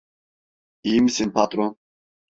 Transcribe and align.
İyi 0.83 1.01
misin 1.01 1.31
patron? 1.31 1.77